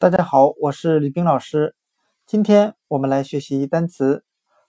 [0.00, 1.76] 大家好，我是李冰老师。
[2.24, 4.24] 今天我们来学习单词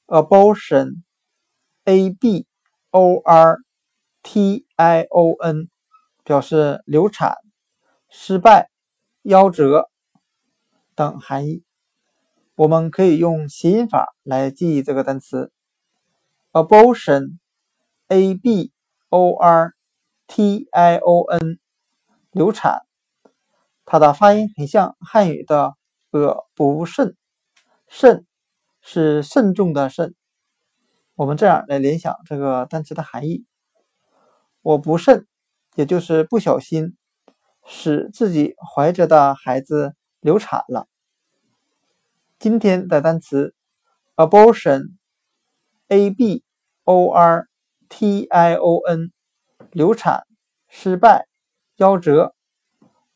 [0.07, 2.47] abortion，a b
[2.89, 3.59] o r
[4.21, 5.69] t i o n，
[6.25, 7.37] 表示流产、
[8.09, 8.69] 失败、
[9.23, 9.89] 夭折
[10.95, 11.63] 等含义。
[12.55, 15.53] 我们可以用谐音法来记忆这个单词
[16.51, 18.73] abortion，a b
[19.07, 19.75] o r
[20.27, 21.57] t i o n，
[22.31, 22.81] 流产。
[23.85, 25.73] 它的发音很像汉语的
[26.11, 27.15] “呃不慎
[27.89, 28.25] ”，“慎”
[28.81, 30.15] 是慎重的“慎”。
[31.15, 33.45] 我们这样来联想这个单词的含义：
[34.61, 35.27] 我不慎，
[35.75, 36.95] 也就是不小心，
[37.65, 40.87] 使自己怀着的孩子流产了。
[42.39, 43.53] 今天的单词
[44.15, 46.43] abortion，a b
[46.85, 47.47] o r
[47.89, 49.11] t i o n，
[49.71, 50.25] 流产、
[50.69, 51.27] 失败、
[51.77, 52.33] 夭折。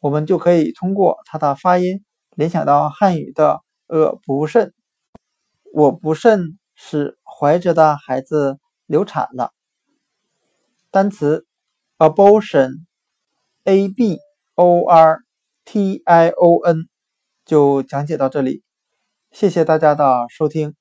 [0.05, 4.71] 我们就可以通过它的发音联想到汉语的“呃不慎”，
[5.73, 9.51] 我不慎使怀着的孩子流产了。
[10.91, 11.47] 单词
[11.97, 14.19] abortion，a b
[14.53, 15.21] o r
[15.65, 16.87] t i o n，
[17.43, 18.61] 就讲解到这里，
[19.31, 20.75] 谢谢大家的收听。